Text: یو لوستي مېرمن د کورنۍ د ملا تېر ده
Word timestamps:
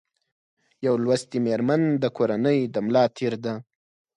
یو 0.85 0.95
لوستي 1.03 1.39
مېرمن 1.45 1.81
د 2.01 2.05
کورنۍ 2.17 2.59
د 2.73 2.75
ملا 2.85 3.03
تېر 3.17 3.33
ده 3.43 3.53